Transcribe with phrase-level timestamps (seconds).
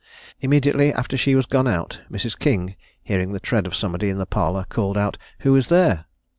[0.39, 2.35] Immediately after she was gone out, Mrs.
[2.39, 6.05] King, hearing the tread of somebody in the parlour, called out, "Who is there?"